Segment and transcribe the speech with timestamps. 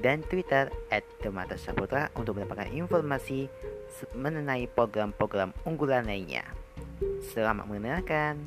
[0.00, 3.48] dan Twitter at Demata Saputra untuk mendapatkan informasi
[4.12, 6.44] mengenai program-program unggulan lainnya.
[7.32, 8.44] Selamat mendengarkan.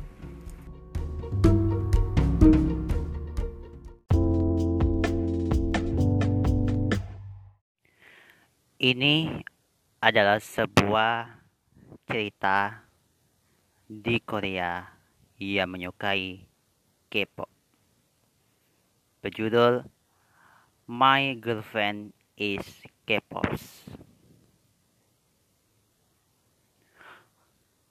[8.79, 9.43] Ini
[9.99, 11.27] adalah sebuah
[12.07, 12.87] cerita
[13.89, 14.87] di Korea
[15.35, 16.47] yang menyukai
[17.11, 17.51] K-pop.
[19.19, 19.83] Berjudul
[20.89, 22.65] My girlfriend is
[23.05, 23.85] K-pops.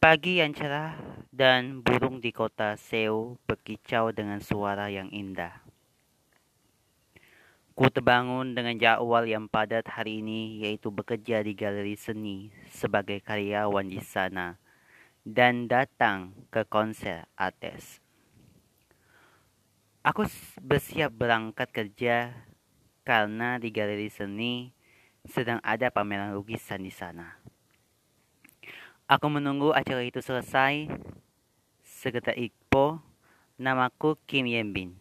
[0.03, 0.99] Pagi yang cerah
[1.31, 5.63] dan burung di kota Seoul berkicau dengan suara yang indah.
[7.79, 13.87] Ku terbangun dengan jadwal yang padat hari ini yaitu bekerja di galeri seni sebagai karyawan
[13.87, 14.59] di sana
[15.23, 18.03] dan datang ke konser artis.
[20.03, 20.27] Aku
[20.59, 22.48] bersiap berangkat kerja
[23.09, 24.69] karena di galeri seni
[25.25, 27.41] sedang ada pameran lukisan di sana.
[29.09, 30.93] Aku menunggu acara itu selesai.
[31.81, 33.01] Sekitar Iqbo,
[33.57, 34.93] namaku Kim Yenbin.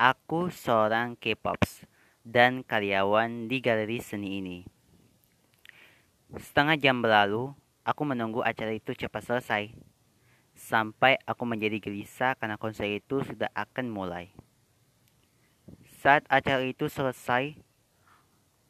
[0.00, 1.84] Aku seorang K-pops
[2.24, 4.58] dan karyawan di galeri seni ini.
[6.32, 7.52] Setengah jam berlalu,
[7.84, 9.76] aku menunggu acara itu cepat selesai.
[10.56, 14.32] Sampai aku menjadi gelisah karena konser itu sudah akan mulai.
[15.98, 17.58] Saat acara itu selesai,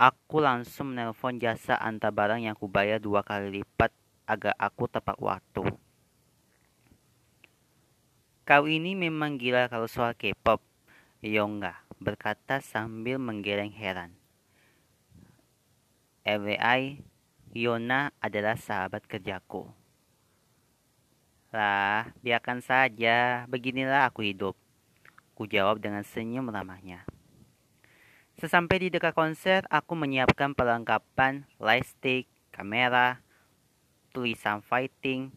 [0.01, 3.93] aku langsung menelpon jasa antar barang yang kubayar dua kali lipat
[4.25, 5.69] agar aku tepat waktu.
[8.49, 10.65] Kau ini memang gila kalau soal K-pop.
[11.21, 14.17] Yongga berkata sambil menggeleng heran.
[16.25, 17.05] FYI,
[17.53, 19.69] Yona adalah sahabat kerjaku.
[21.53, 24.57] Lah, biarkan saja, beginilah aku hidup.
[25.37, 27.05] Ku jawab dengan senyum ramahnya.
[28.39, 33.19] Sesampai di dekat konser, aku menyiapkan perlengkapan, lightstick, kamera,
[34.15, 35.35] tulisan fighting.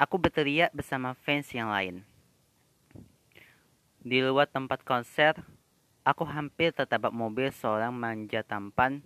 [0.00, 2.08] Aku berteriak bersama fans yang lain.
[4.00, 5.36] Di luar tempat konser,
[6.08, 9.04] aku hampir tertabrak mobil seorang manja tampan,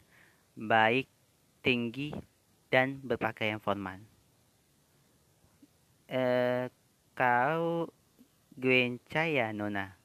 [0.54, 1.10] baik,
[1.66, 2.14] tinggi,
[2.70, 3.98] dan berpakaian formal.
[6.06, 6.70] Eh,
[7.18, 7.90] kau
[8.54, 9.98] Gwen Caya, Nona?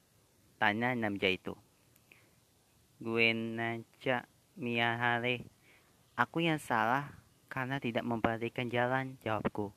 [0.57, 1.53] Tanya Namja itu.
[2.97, 4.25] Gwenaja
[4.57, 5.45] Miyahare.
[6.17, 7.13] Aku yang salah
[7.45, 9.69] karena tidak memperhatikan jalan, jawabku.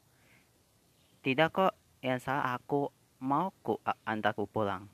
[1.20, 2.88] Tidak kok, yang salah aku
[3.20, 3.76] mau ku
[4.08, 4.88] antarku pulang.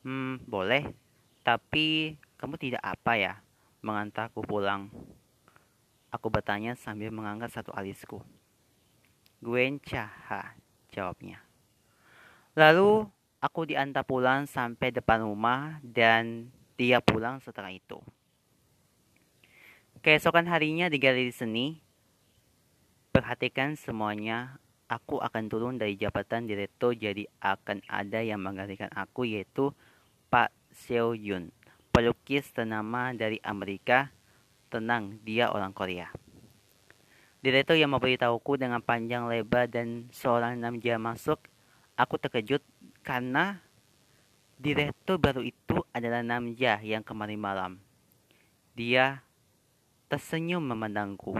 [0.00, 0.88] Hmm, boleh.
[1.44, 3.34] Tapi kamu tidak apa ya
[3.84, 4.88] mengantarku pulang?
[6.08, 8.24] Aku bertanya sambil mengangkat satu alisku.
[9.44, 10.56] Gwen Caha,
[10.88, 11.44] jawabnya.
[12.56, 13.04] Lalu
[13.44, 17.98] aku diantar pulang sampai depan rumah dan dia pulang setelah itu.
[20.04, 21.80] Keesokan harinya di galeri seni,
[23.10, 29.74] perhatikan semuanya, aku akan turun dari jabatan direktur jadi akan ada yang menggantikan aku yaitu
[30.30, 31.50] Pak Seo Yun,
[31.90, 34.12] pelukis ternama dari Amerika.
[34.66, 36.10] Tenang, dia orang Korea.
[37.38, 41.38] Direktur yang memberitahuku dengan panjang lebar dan seorang namja masuk,
[41.94, 42.60] aku terkejut
[43.06, 43.62] karena
[44.56, 47.72] Direktur baru itu adalah Namja yang kemarin malam.
[48.72, 49.20] Dia
[50.08, 51.36] tersenyum memandangku.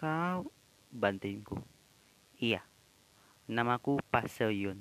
[0.00, 0.48] Kau
[0.88, 1.60] bantuinku.
[2.40, 2.64] Iya,
[3.44, 4.80] namaku Pak Seyun,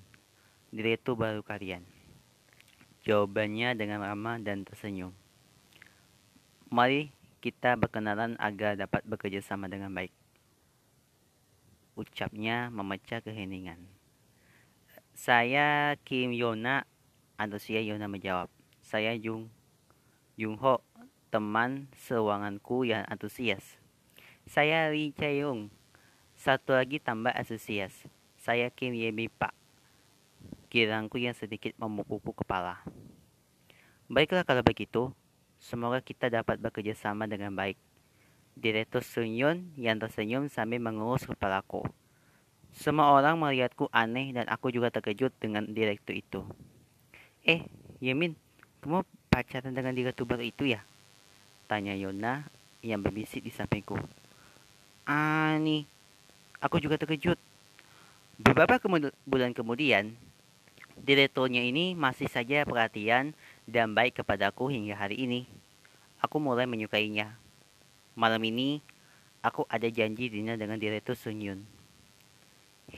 [0.71, 1.83] direktur baru kalian.
[3.03, 5.11] Jawabannya dengan ramah dan tersenyum.
[6.71, 7.11] Mari
[7.43, 10.15] kita berkenalan agar dapat bekerja sama dengan baik.
[11.99, 13.98] Ucapnya memecah keheningan.
[15.19, 16.87] Saya Kim Yona,
[17.35, 18.47] antusias Yona menjawab.
[18.79, 19.51] Saya Jung
[20.39, 20.79] Jung Ho,
[21.27, 23.75] teman sewanganku yang antusias.
[24.47, 25.67] Saya Lee Chae-young,
[26.39, 27.91] satu lagi tambah antusias.
[28.39, 29.51] Saya Kim Yebi Pak.
[30.71, 32.79] Kirangku yang sedikit memukul kepala.
[34.07, 35.11] Baiklah kalau begitu,
[35.59, 37.75] semoga kita dapat bekerja sama dengan baik.
[38.55, 41.83] Direktur Sun Yun yang tersenyum sambil mengurus kepalaku.
[42.79, 46.47] Semua orang melihatku aneh dan aku juga terkejut dengan direktur itu.
[47.43, 47.67] Eh,
[47.99, 48.39] Yemin,
[48.79, 50.79] kamu pacaran dengan direktur itu ya?
[51.67, 52.47] Tanya Yona
[52.79, 53.99] yang berbisik di sampingku.
[55.03, 55.83] Ani,
[56.63, 57.35] aku juga terkejut.
[58.39, 60.15] Beberapa kemud bulan kemudian,
[61.03, 63.35] direkturnya ini masih saja perhatian
[63.67, 65.51] dan baik kepadaku hingga hari ini.
[66.23, 67.35] Aku mulai menyukainya.
[68.15, 68.79] Malam ini,
[69.43, 71.43] aku ada janji dinner dengan direktur Sun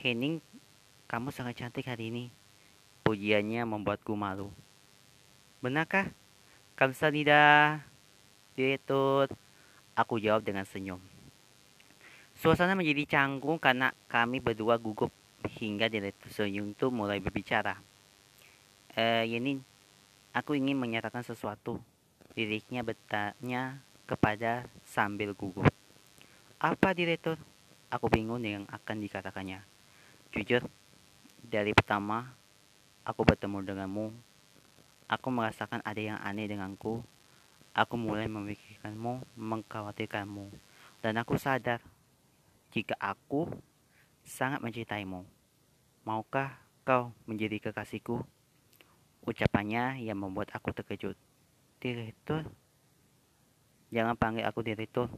[0.01, 0.17] Yun.
[0.17, 0.35] Henning,
[1.05, 2.33] kamu sangat cantik hari ini.
[3.05, 4.49] Pujiannya membuatku malu.
[5.61, 6.09] Benarkah?
[6.73, 7.77] Kamsahamnida,
[8.57, 9.29] direktur.
[9.93, 10.97] Aku jawab dengan senyum.
[12.33, 15.13] Suasana menjadi canggung karena kami berdua gugup
[15.61, 17.77] hingga direktur Sun itu mulai berbicara.
[18.97, 19.61] Eh, Yenin,
[20.33, 21.77] aku ingin menyatakan sesuatu.
[22.33, 23.77] Liriknya bertanya
[24.09, 25.69] kepada sambil gugup.
[26.57, 27.37] Apa direktur?
[27.93, 29.80] Aku bingung yang akan dikatakannya.
[30.31, 30.63] Jujur,
[31.43, 32.31] dari pertama
[33.03, 34.15] aku bertemu denganmu,
[35.11, 37.03] aku merasakan ada yang aneh denganku.
[37.75, 40.47] Aku mulai memikirkanmu, mengkhawatirkanmu,
[41.03, 41.83] dan aku sadar
[42.71, 43.51] jika aku
[44.23, 45.27] sangat mencintaimu.
[46.07, 46.55] Maukah
[46.87, 48.23] kau menjadi kekasihku?
[49.27, 51.19] Ucapannya yang membuat aku terkejut.
[51.83, 52.47] Direktur?
[53.91, 55.11] Jangan panggil aku direktur.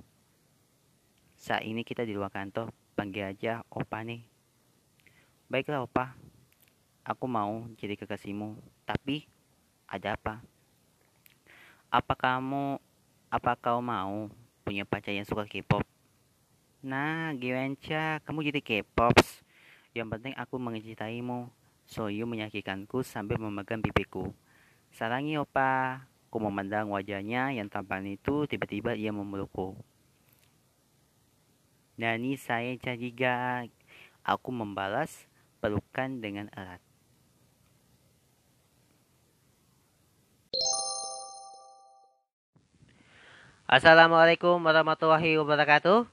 [1.38, 4.33] Saat ini kita di luar kantor, panggil aja Opa nih.
[5.54, 6.18] Baiklah Opa,
[7.06, 8.58] aku mau jadi kekasihmu.
[8.90, 9.30] Tapi,
[9.86, 10.42] ada apa?
[11.94, 12.82] Apa kamu,
[13.30, 14.34] apa kau mau
[14.66, 15.86] punya pacar yang suka K-pop?
[16.82, 19.46] Nah, Giwenca, kamu jadi K-pops.
[19.94, 21.54] Yang penting aku mencintaimu.
[21.86, 24.34] Soyu menyakitkanku sambil memegang pipiku.
[24.90, 26.02] Sarangi opa.
[26.34, 29.78] Ku memandang wajahnya yang tampan itu tiba-tiba ia memelukku.
[32.02, 33.70] Nani saya juga.
[34.26, 35.30] Aku membalas
[35.64, 36.84] pelukan dengan erat.
[43.64, 46.04] Assalamualaikum warahmatullahi wabarakatuh.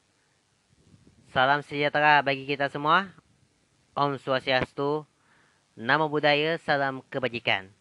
[1.35, 3.11] Salam sejahtera bagi kita semua.
[3.99, 5.02] Om Swastiastu,
[5.75, 7.75] Namo Buddhaya, Salam Kebajikan.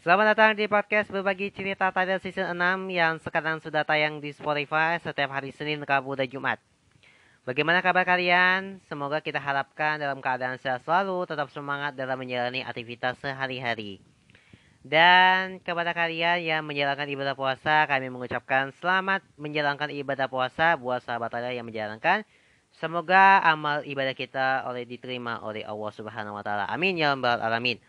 [0.00, 4.96] Selamat datang di podcast berbagi cerita Tidal Season 6 yang sekarang sudah tayang di Spotify
[4.96, 6.56] setiap hari Senin, Rabu, dan Jumat.
[7.40, 8.84] Bagaimana kabar kalian?
[8.84, 13.96] Semoga kita harapkan dalam keadaan sehat selalu, tetap semangat dalam menjalani aktivitas sehari-hari.
[14.84, 21.32] Dan kepada kalian yang menjalankan ibadah puasa, kami mengucapkan selamat menjalankan ibadah puasa buat sahabat
[21.32, 22.28] kalian yang menjalankan.
[22.76, 26.68] Semoga amal ibadah kita oleh diterima oleh Allah Subhanahu wa taala.
[26.68, 27.80] Amin ya rabbal alamin.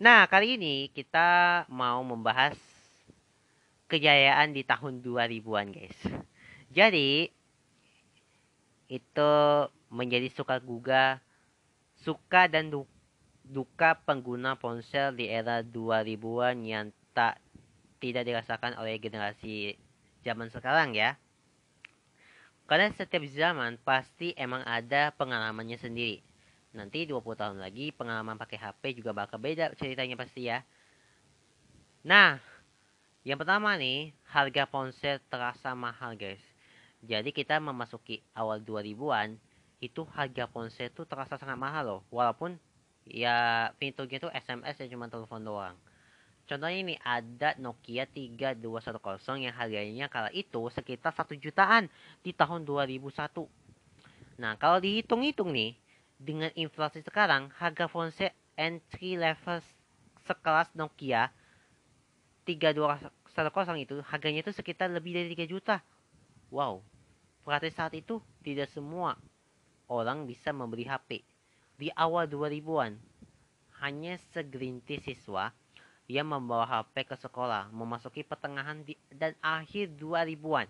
[0.00, 2.56] Nah, kali ini kita mau membahas
[3.92, 5.98] kejayaan di tahun 2000-an, guys.
[6.72, 7.28] Jadi
[8.92, 9.32] itu
[9.88, 11.24] menjadi suka guga
[12.02, 12.68] suka dan
[13.46, 17.38] duka pengguna ponsel di era 2000-an yang tak
[18.02, 19.78] tidak dirasakan oleh generasi
[20.26, 21.14] zaman sekarang ya.
[22.66, 26.18] Karena setiap zaman pasti emang ada pengalamannya sendiri.
[26.72, 30.64] Nanti 20 tahun lagi pengalaman pakai HP juga bakal beda ceritanya pasti ya.
[32.02, 32.40] Nah,
[33.22, 36.42] yang pertama nih, harga ponsel terasa mahal guys.
[37.02, 39.34] Jadi kita memasuki awal 2000-an,
[39.82, 42.02] itu harga ponsel itu terasa sangat mahal loh.
[42.14, 42.54] Walaupun
[43.02, 45.74] ya fiturnya itu SMS ya cuma telepon doang.
[46.46, 51.90] Contohnya ini ada Nokia 3210 yang harganya kala itu sekitar 1 jutaan
[52.22, 53.46] di tahun 2001.
[54.38, 55.74] Nah, kalau dihitung-hitung nih,
[56.18, 59.58] dengan inflasi sekarang, harga ponsel entry level
[60.26, 61.34] sekelas Nokia
[62.46, 63.10] 3210
[63.82, 65.76] itu harganya itu sekitar lebih dari 3 juta.
[66.50, 66.82] Wow.
[67.42, 69.18] Berarti saat itu tidak semua
[69.90, 71.26] orang bisa membeli HP.
[71.76, 72.94] Di awal 2000-an,
[73.82, 75.50] hanya segelintir siswa
[76.10, 80.66] ia membawa HP ke sekolah, memasuki pertengahan di, dan akhir 2000-an.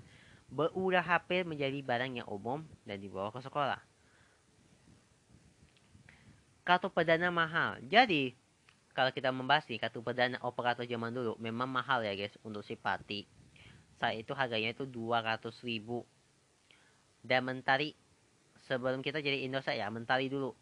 [0.52, 3.80] Berubah HP menjadi barang yang umum dan dibawa ke sekolah.
[6.62, 7.80] Kartu perdana mahal.
[7.88, 8.36] Jadi,
[8.92, 12.76] kalau kita membahas nih, kartu perdana operator zaman dulu memang mahal ya guys untuk si
[12.76, 13.24] Pati.
[13.96, 16.04] Saat itu harganya itu 200 ribu.
[17.22, 17.94] Dan mentari,
[18.66, 20.58] sebelum kita jadi Indosat ya, mentari dulu.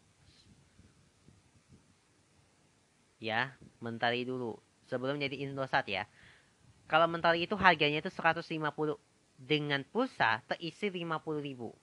[3.21, 4.57] Ya mentari dulu.
[4.89, 6.05] Sebelum jadi Indosat ya.
[6.85, 8.45] Kalau mentari itu harganya itu 150
[9.41, 11.73] dengan pulsa terisi 50 ribu.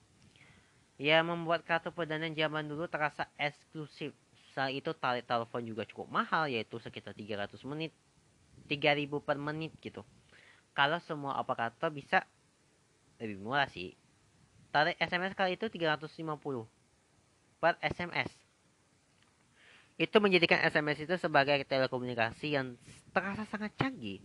[0.99, 4.15] Ya membuat kartu perdana zaman dulu terasa eksklusif.
[4.55, 7.95] Saat itu tarik telepon juga cukup mahal yaitu sekitar 300 menit.
[8.67, 10.03] 3000 per menit gitu.
[10.75, 12.27] Kalau semua operator bisa
[13.19, 13.95] lebih murah sih
[14.79, 16.07] tarik SMS kali itu 350
[17.59, 18.31] per SMS
[19.99, 22.79] itu menjadikan SMS itu sebagai telekomunikasi yang
[23.11, 24.23] terasa sangat canggih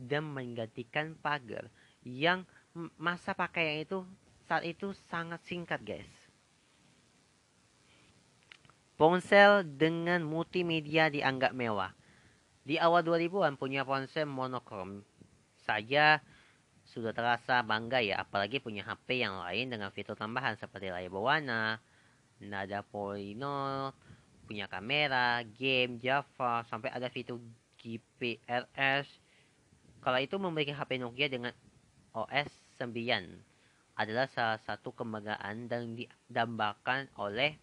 [0.00, 1.68] dan menggantikan pagar
[2.00, 2.48] yang
[2.96, 4.08] masa pakaian itu
[4.48, 6.08] saat itu sangat singkat guys.
[8.96, 11.92] Ponsel dengan multimedia dianggap mewah.
[12.64, 15.04] Di awal 2000-an punya ponsel monokrom
[15.68, 16.24] saja
[16.90, 21.78] sudah terasa bangga ya, apalagi punya HP yang lain dengan fitur tambahan seperti layar berwarna,
[22.42, 23.94] nada polygonal,
[24.50, 27.38] punya kamera, game, Java, sampai ada fitur
[27.78, 29.06] GPRS.
[30.02, 31.54] Kalau itu memiliki HP Nokia dengan
[32.10, 32.50] OS
[32.82, 32.90] 9
[33.94, 37.54] adalah salah satu kebanggaan dan didambakan oleh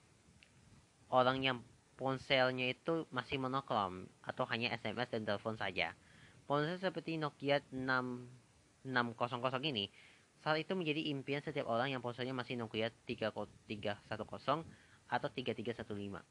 [1.09, 1.57] orang yang
[1.97, 5.97] ponselnya itu masih monokrom atau hanya SMS dan telepon saja.
[6.47, 7.59] Ponsel seperti Nokia
[8.87, 9.91] 6600 ini
[10.41, 14.07] saat itu menjadi impian setiap orang yang ponselnya masih Nokia 3310
[15.07, 16.23] atau 3315.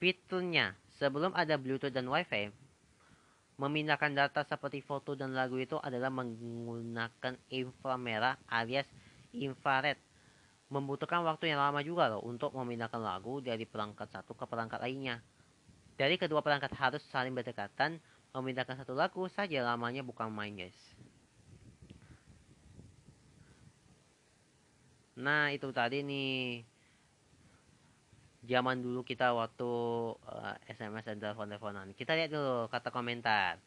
[0.00, 2.48] Fiturnya, sebelum ada Bluetooth dan Wi-Fi,
[3.60, 8.88] memindahkan data seperti foto dan lagu itu adalah menggunakan inframerah alias
[9.36, 10.00] infrared
[10.72, 15.20] membutuhkan waktu yang lama juga loh untuk memindahkan lagu dari perangkat satu ke perangkat lainnya.
[16.00, 18.00] Dari kedua perangkat harus saling berdekatan,
[18.34, 20.76] memindahkan satu lagu saja lamanya bukan main guys.
[25.20, 26.64] Nah itu tadi nih
[28.46, 29.70] zaman dulu kita waktu
[30.16, 31.92] uh, eh, SMS dan telepon-teleponan.
[31.92, 33.60] Kita lihat dulu kata komentar.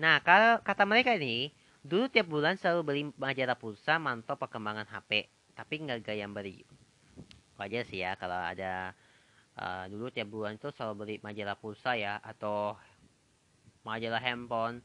[0.00, 1.54] Nah kalau kata mereka ini
[1.84, 6.64] Dulu tiap bulan selalu beli majalah pulsa mantau perkembangan HP, tapi nggak gaya beli.
[7.60, 8.96] Wajar sih ya kalau ada
[9.58, 12.74] uh, dulu tiap bulan itu selalu beli majalah pulsa ya atau
[13.86, 14.80] majalah handphone.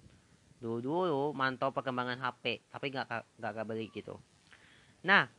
[0.59, 4.19] Dulu dulu mantau perkembangan HP, tapi nggak nggak beli gitu.
[5.07, 5.31] Nah,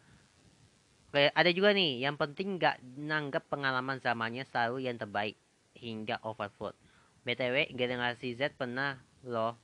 [1.13, 5.37] ada juga nih yang penting nggak nanggap pengalaman zamannya selalu yang terbaik
[5.77, 6.73] hingga overflow.
[7.21, 8.97] BTW generasi Z pernah
[9.29, 9.61] loh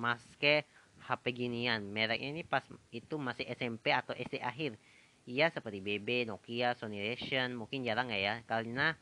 [0.00, 0.64] maske
[1.04, 1.84] HP ginian.
[1.92, 4.80] Mereknya ini pas itu masih SMP atau SD akhir.
[5.28, 8.34] Iya seperti BB, Nokia, Sony Ericsson, mungkin jarang ya ya.
[8.48, 8.96] Karena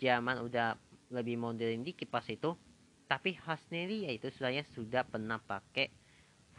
[0.00, 0.76] zaman udah
[1.12, 2.56] lebih modern dikit pas itu.
[3.08, 5.88] Tapi Hasneri yaitu sebenarnya sudah pernah pakai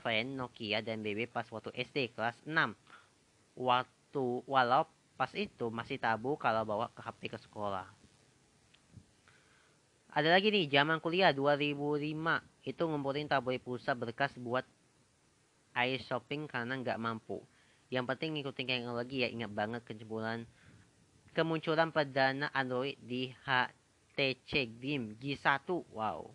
[0.02, 2.74] fan Nokia dan BB pas waktu SD kelas 6.
[3.54, 4.90] Waktu walau
[5.20, 7.86] pas itu masih tabu kalau bawa ke HP ke sekolah.
[10.10, 12.02] Ada lagi nih zaman kuliah 2005
[12.66, 14.66] itu ngumpulin tabloid pulsa berkas buat
[15.78, 17.46] air shopping karena nggak mampu.
[17.90, 20.46] Yang penting ngikutin teknologi ya ingat banget kesimpulan
[21.34, 25.66] kemunculan perdana Android di HTC Dream G1.
[25.94, 26.34] Wow.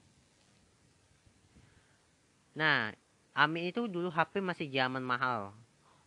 [2.54, 2.94] Nah,
[3.34, 5.50] Amin itu dulu HP masih zaman mahal.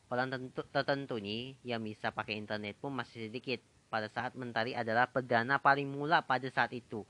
[0.08, 3.60] Orang tentu, tertentu nih yang bisa pakai internet pun masih sedikit.
[3.92, 7.04] Pada saat Mentari adalah perdana paling mula pada saat itu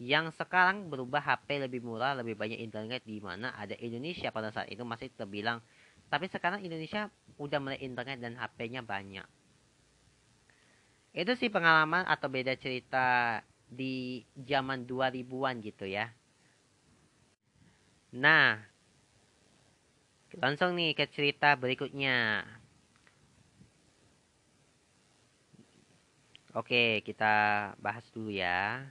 [0.00, 4.72] yang sekarang berubah HP lebih murah, lebih banyak internet di mana ada Indonesia pada saat
[4.72, 5.60] itu masih terbilang.
[6.10, 7.06] Tapi sekarang Indonesia
[7.38, 9.24] udah mulai internet dan HP-nya banyak.
[11.14, 13.38] Itu sih pengalaman atau beda cerita
[13.70, 16.10] di zaman 2000-an gitu ya.
[18.10, 18.58] Nah,
[20.34, 22.42] langsung nih ke cerita berikutnya.
[26.58, 27.34] Oke, kita
[27.78, 28.82] bahas dulu ya.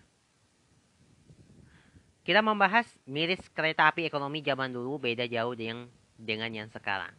[2.24, 7.16] Kita membahas miris kereta api ekonomi zaman dulu beda jauh dengan dengan yang sekarang.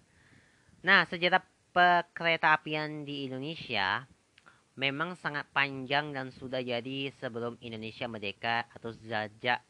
[0.85, 1.40] Nah, sejarah
[2.12, 4.04] kereta apian di Indonesia
[4.76, 9.64] memang sangat panjang dan sudah jadi sebelum Indonesia merdeka atau sejak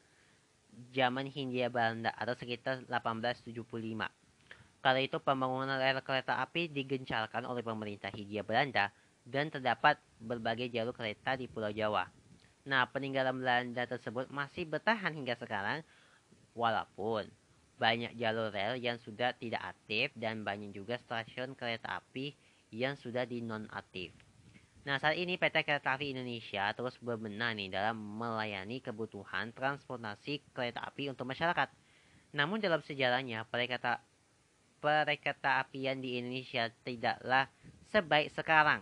[0.94, 3.54] zaman Hindia Belanda atau sekitar 1875.
[4.80, 8.88] Kala itu pembangunan rel kereta api digencarkan oleh pemerintah Hindia Belanda
[9.26, 12.08] dan terdapat berbagai jalur kereta di Pulau Jawa.
[12.64, 15.84] Nah, peninggalan Belanda tersebut masih bertahan hingga sekarang,
[16.56, 17.28] walaupun
[17.80, 22.36] banyak jalur rel yang sudah tidak aktif dan banyak juga stasiun kereta api
[22.68, 24.12] yang sudah dinonaktif.
[24.84, 30.80] Nah, saat ini PT Kereta Api Indonesia terus berbenah nih dalam melayani kebutuhan transportasi kereta
[30.88, 31.68] api untuk masyarakat.
[32.32, 34.00] Namun dalam sejarahnya, perkereta
[34.80, 37.52] perkereta apian di Indonesia tidaklah
[37.92, 38.80] sebaik sekarang.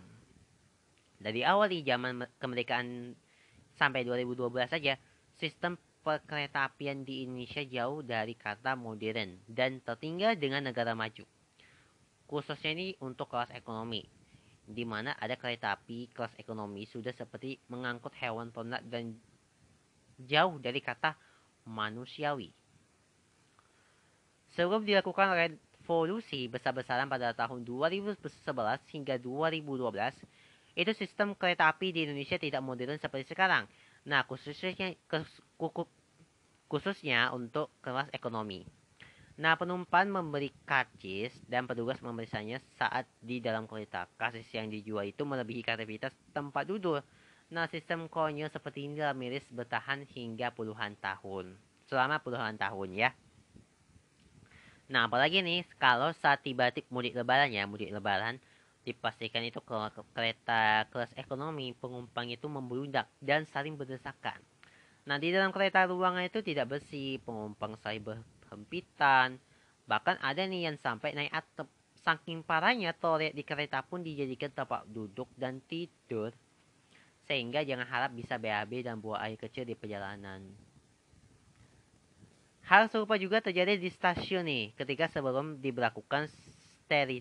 [1.19, 3.19] Dari awal di zaman kemerdekaan
[3.75, 4.95] sampai 2012 saja,
[5.35, 11.25] sistem perkeretaapian di Indonesia jauh dari kata modern dan tertinggal dengan negara maju.
[12.29, 14.05] Khususnya ini untuk kelas ekonomi,
[14.69, 19.17] di mana ada kereta api kelas ekonomi sudah seperti mengangkut hewan ternak dan
[20.21, 21.17] jauh dari kata
[21.65, 22.53] manusiawi.
[24.53, 28.21] Sebelum dilakukan revolusi besar-besaran pada tahun 2011
[28.93, 33.65] hingga 2012, itu sistem kereta api di Indonesia tidak modern seperti sekarang.
[34.09, 34.73] Nah, khususnya
[36.65, 38.65] khususnya untuk kelas ekonomi.
[39.39, 44.09] Nah, penumpang memberi karcis dan petugas memeriksanya saat di dalam kereta.
[44.17, 47.05] Karcis yang dijual itu melebihi kreativitas tempat duduk.
[47.53, 51.55] Nah, sistem konyol seperti ini miris bertahan hingga puluhan tahun.
[51.87, 53.11] Selama puluhan tahun ya.
[54.89, 58.41] Nah, apalagi nih, kalau saat tiba mudik lebaran ya, mudik lebaran,
[58.89, 59.77] dipastikan itu ke
[60.17, 64.41] kereta kelas ekonomi, penumpang itu membludak dan saling berdesakan.
[65.09, 68.05] Nah, di dalam kereta ruangan itu tidak bersih, penumpang saling
[68.53, 69.41] hempitan.
[69.89, 71.69] Bahkan ada nih yang sampai naik atap.
[71.99, 76.33] Saking parahnya toilet di kereta pun dijadikan tempat duduk dan tidur.
[77.27, 80.41] Sehingga jangan harap bisa BAB dan buang air kecil di perjalanan.
[82.65, 84.65] Hal serupa juga terjadi di stasiun nih.
[84.77, 86.29] Ketika sebelum diberlakukan
[86.89, 87.21] steri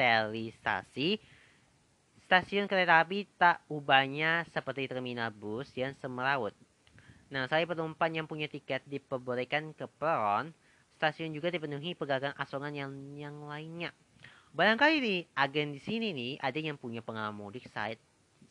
[0.00, 1.20] sterilisasi,
[2.24, 6.56] stasiun kereta api tak ubahnya seperti terminal bus yang semerawut.
[7.28, 10.56] Nah, saya penumpang yang punya tiket diperbolehkan ke peron,
[10.96, 13.92] stasiun juga dipenuhi pedagang asongan yang yang lainnya.
[14.56, 18.00] Barangkali nih, agen di sini nih ada yang punya pengalaman mudik saat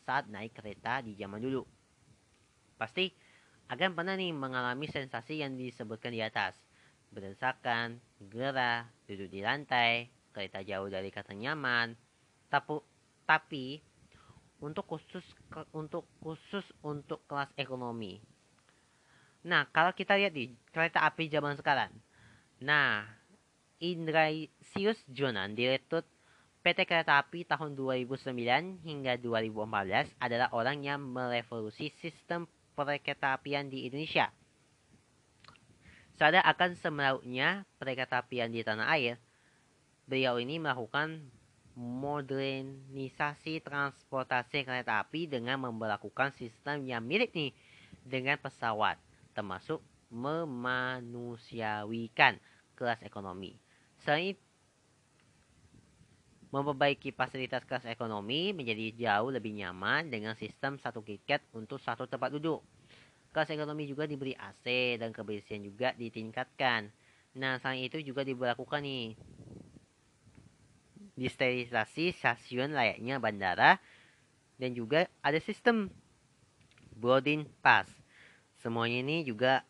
[0.06, 1.66] saat naik kereta di zaman dulu.
[2.78, 3.10] Pasti
[3.68, 6.56] agen pernah nih mengalami sensasi yang disebutkan di atas.
[7.10, 7.98] Berdesakan,
[8.30, 11.94] gerah, duduk di lantai, kereta jauh dari kata nyaman.
[12.50, 12.82] Tapi,
[13.28, 13.66] tapi
[14.60, 15.24] untuk khusus
[15.72, 18.20] untuk khusus untuk kelas ekonomi
[19.40, 21.88] Nah, kalau kita lihat di kereta api zaman sekarang.
[22.60, 23.08] Nah,
[23.80, 26.04] Indrasius Jonan, Direktur
[26.60, 32.44] PT Kereta Api tahun 2009 hingga 2014 adalah orang yang merevolusi sistem
[32.76, 34.28] perkereta apian di Indonesia.
[36.20, 39.16] Sadar akan semerautnya perkereta apian di tanah air,
[40.10, 41.30] beliau ini melakukan
[41.78, 47.54] modernisasi transportasi kereta api dengan memperlakukan sistem yang mirip nih
[48.02, 48.98] dengan pesawat
[49.30, 49.78] termasuk
[50.10, 52.42] memanusiawikan
[52.74, 53.54] kelas ekonomi.
[54.02, 54.34] Selain
[56.50, 62.34] memperbaiki fasilitas kelas ekonomi menjadi jauh lebih nyaman dengan sistem satu tiket untuk satu tempat
[62.34, 62.66] duduk.
[63.30, 66.90] Kelas ekonomi juga diberi AC dan kebersihan juga ditingkatkan.
[67.38, 69.14] Nah, selain itu juga diberlakukan nih
[71.20, 73.76] disterilisasi stasiun layaknya bandara
[74.56, 75.92] dan juga ada sistem
[76.96, 78.00] boarding pass
[78.60, 79.64] Semuanya ini juga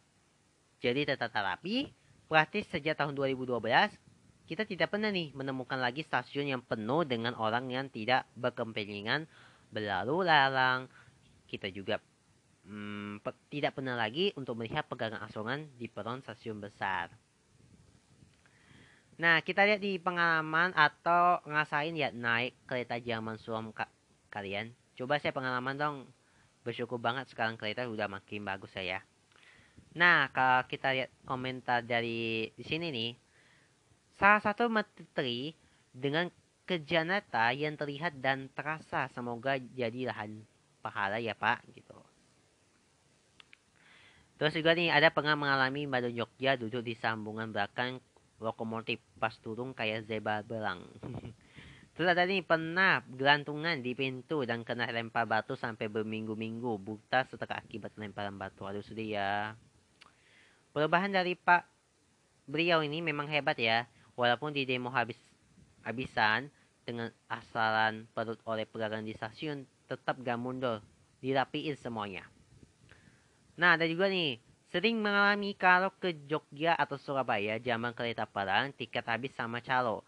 [0.83, 1.91] jadi tata terapi
[2.27, 3.63] praktis sejak tahun 2012
[4.51, 9.31] kita tidak pernah nih menemukan lagi stasiun yang penuh dengan orang yang tidak berkepentingan
[9.71, 10.91] berlalu lalang.
[11.47, 12.03] Kita juga
[12.67, 17.15] hmm, tidak pernah lagi untuk melihat pegangan asongan di peron stasiun besar.
[19.21, 23.85] Nah, kita lihat di pengalaman atau ngasain ya naik kereta zaman suam ka
[24.33, 24.73] kalian.
[24.97, 25.97] Coba saya pengalaman dong
[26.65, 29.05] bersyukur banget sekarang kereta udah makin bagus saya.
[29.93, 33.11] Nah, kalau kita lihat komentar dari di sini nih,
[34.17, 35.53] salah satu menteri
[35.93, 36.33] dengan
[36.65, 40.41] kerja nyata yang terlihat dan terasa semoga jadi lahan
[40.81, 41.99] pahala ya Pak gitu.
[44.41, 48.01] Terus juga nih ada pernah mengalami Madu Jogja duduk di sambungan belakang
[48.41, 50.83] lokomotif pas turun kayak zebra belang.
[51.95, 57.61] Terus ada nih pernah gelantungan di pintu dan kena lempar batu sampai berminggu-minggu buta setelah
[57.61, 58.65] akibat lemparan batu.
[58.65, 59.53] Aduh sedih ya.
[60.73, 61.69] Perubahan dari Pak
[62.49, 63.85] beliau ini memang hebat ya.
[64.17, 65.21] Walaupun di demo habis
[65.85, 66.49] habisan
[66.89, 70.81] dengan asalan perut oleh pedagang di stasiun tetap gak mundur.
[71.21, 72.25] Dirapiin semuanya.
[73.61, 74.41] Nah ada juga nih
[74.71, 80.07] sering mengalami kalau ke Jogja atau Surabaya zaman kereta perang tiket habis sama calo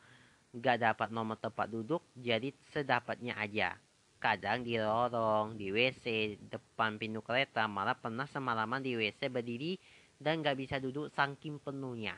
[0.53, 3.73] nggak dapat nomor tempat duduk, jadi sedapatnya aja.
[4.21, 9.81] Kadang di lorong, di WC, depan pintu kereta, malah pernah semalaman di WC berdiri
[10.21, 12.15] dan nggak bisa duduk saking penuhnya.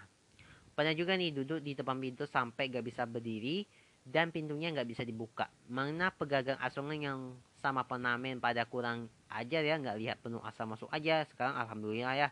[0.75, 3.63] Pernah juga nih duduk di depan pintu sampai nggak bisa berdiri
[4.05, 5.49] dan pintunya nggak bisa dibuka.
[5.67, 7.21] Mana pegagang asongan yang
[7.59, 11.25] sama penamen pada kurang ajar ya nggak lihat penuh asal masuk aja.
[11.33, 12.29] Sekarang alhamdulillah ya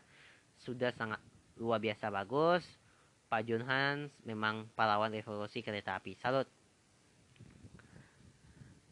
[0.61, 1.19] sudah sangat
[1.57, 2.63] luar biasa bagus
[3.33, 6.13] Pak Hans memang pahlawan revolusi kereta api.
[6.21, 6.45] Salut.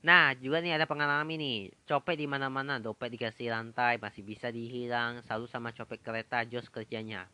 [0.02, 1.70] Nah, juga nih ada pengalaman ini.
[1.86, 7.30] Copet di mana-mana, dompet dikasih lantai, masih bisa dihilang, selalu sama copet kereta jos kerjanya.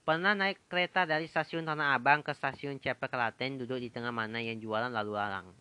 [0.00, 4.40] Pernah naik kereta dari stasiun Tanah Abang ke stasiun Cepet Klaten, duduk di tengah mana
[4.40, 5.52] yang jualan lalu lalang.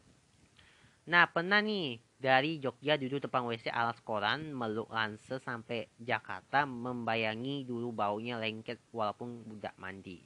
[1.11, 7.67] Nah, pernah nih dari Jogja duduk depan WC alas koran, meluk lanse sampai Jakarta, membayangi
[7.67, 10.23] dulu baunya lengket walaupun udah mandi.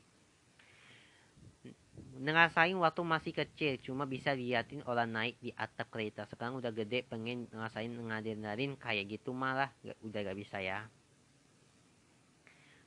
[2.14, 6.30] Ngerasain waktu masih kecil cuma bisa liatin orang naik di atap kereta.
[6.30, 9.74] Sekarang udah gede pengen ngerasain ngadain kayak gitu malah.
[10.06, 10.86] Udah gak bisa ya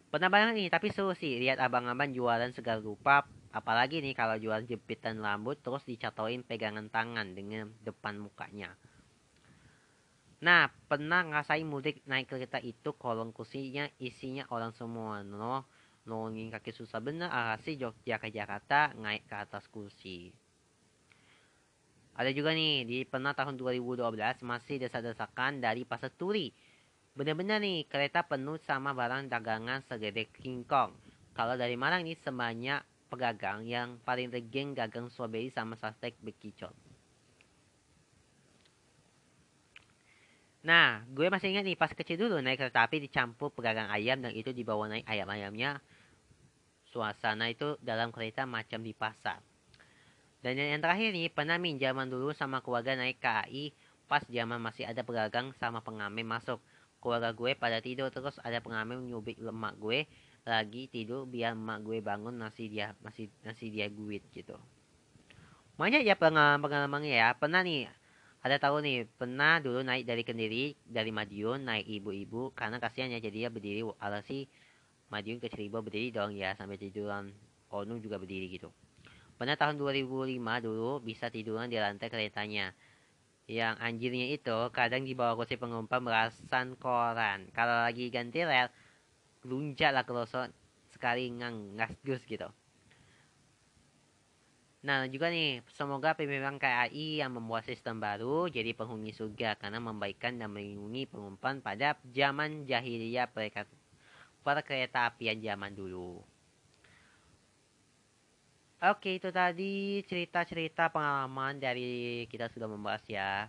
[0.07, 3.27] Pernah banget nih, tapi seru sih lihat abang-abang jualan segala rupa.
[3.51, 8.77] Apalagi nih kalau jualan jepitan rambut terus dicatoin pegangan tangan dengan depan mukanya.
[10.45, 15.25] Nah, pernah ngerasain mudik naik kereta itu kolong kursinya isinya orang semua.
[15.25, 15.65] No,
[16.05, 20.31] nolongin kaki susah bener alasi Jogja ke Jakarta naik ke atas kursi.
[22.17, 26.49] Ada juga nih, di pernah tahun 2012 masih desa-desakan dari Pasar Turi
[27.17, 30.93] Bener-bener nih, kereta penuh sama barang dagangan segede King Kong.
[31.33, 36.77] Kalau dari Malang nih, sebanyak pedagang yang paling regeng gagang strawberry sama sastek bekicot.
[40.61, 44.37] Nah, gue masih ingat nih pas kecil dulu naik kereta api dicampur pedagang ayam dan
[44.37, 45.81] itu dibawa naik ayam-ayamnya.
[46.93, 49.41] Suasana itu dalam kereta macam di pasar.
[50.45, 53.73] Dan yang terakhir nih, pernah minjaman dulu sama keluarga naik KAI
[54.05, 56.61] pas zaman masih ada pedagang sama pengamen masuk
[57.07, 60.11] keluarga gue pada tidur terus ada pengamen nyubit lemak gue
[60.43, 64.59] lagi tidur biar emak gue bangun nasi dia masih nasi dia gue gitu.
[65.79, 67.29] Banyak ya pengalaman pengalamannya ya.
[67.39, 67.87] Pernah nih
[68.43, 73.23] ada tahu nih pernah dulu naik dari kendiri dari Madiun naik ibu-ibu karena kasihan ya
[73.23, 74.51] jadi dia berdiri alasi
[75.07, 77.31] Madiun ke Cirebon berdiri dong ya sampai tiduran.
[77.71, 78.71] Onu juga berdiri gitu.
[79.37, 82.73] Pernah tahun 2005 dulu bisa tiduran di lantai keretanya
[83.47, 87.47] yang anjirnya itu kadang dibawa kursi penumpang berasan koran.
[87.55, 88.67] Kalau lagi ganti rel,
[89.47, 90.51] lunjak lah kerosot
[90.91, 92.51] sekali ngang ngasgus gitu.
[94.87, 100.39] Nah juga nih, semoga pimpinan KAI yang membuat sistem baru jadi penghuni surga karena membaikkan
[100.39, 103.27] dan melindungi penumpang pada zaman jahiliyah
[104.47, 106.23] perkereta apian zaman dulu.
[108.77, 113.49] Oke, itu tadi cerita-cerita pengalaman dari kita sudah membahas ya.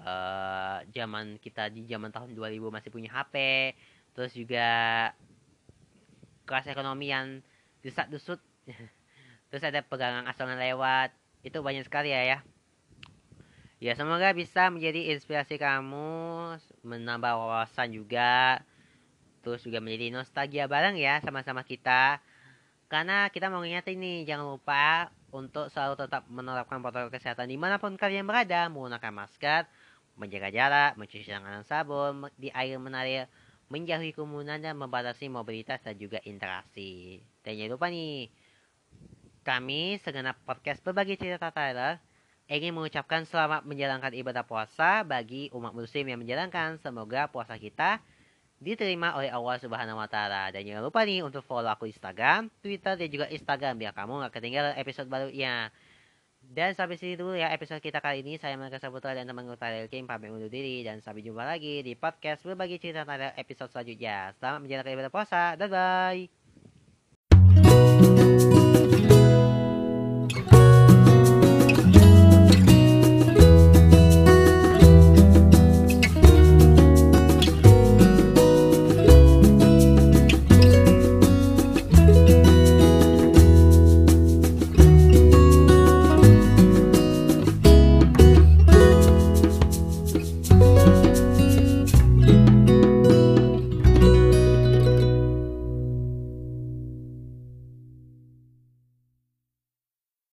[0.00, 3.36] Uh, zaman kita di zaman tahun 2000 masih punya HP,
[4.16, 4.68] terus juga
[6.48, 7.44] kelas ekonomi yang
[7.84, 8.40] desat-desut.
[9.52, 11.12] terus ada pegangan asongan lewat.
[11.44, 12.38] Itu banyak sekali ya ya.
[13.84, 18.64] Ya, semoga bisa menjadi inspirasi kamu, menambah wawasan juga.
[19.44, 22.24] Terus juga menjadi nostalgia bareng ya sama-sama kita
[22.94, 27.82] karena kita mau ngingetin nih, jangan lupa untuk selalu tetap menerapkan protokol kesehatan di mana
[27.82, 29.66] pun kalian berada, menggunakan masker,
[30.14, 33.26] menjaga jarak, mencuci tangan sabun, di air mengalir,
[33.66, 37.18] menjauhi kerumunan dan membatasi mobilitas dan juga interaksi.
[37.42, 38.30] Dan jangan lupa nih,
[39.42, 41.98] kami segenap podcast berbagi cerita Tyler
[42.46, 46.78] ingin mengucapkan selamat menjalankan ibadah puasa bagi umat muslim yang menjalankan.
[46.78, 47.98] Semoga puasa kita
[48.64, 50.48] diterima oleh Allah Subhanahu wa taala.
[50.48, 54.32] Dan jangan lupa nih untuk follow aku Instagram, Twitter dan juga Instagram biar kamu gak
[54.40, 55.68] ketinggalan episode barunya.
[56.44, 58.36] Dan sampai sini dulu ya episode kita kali ini.
[58.36, 60.84] Saya Mereka Saputra dan teman gue Tarel Kim pamit undur diri.
[60.84, 64.32] Dan sampai jumpa lagi di podcast berbagi cerita tentang episode selanjutnya.
[64.36, 65.56] Selamat menjalankan ibadah puasa.
[65.56, 66.43] Bye-bye.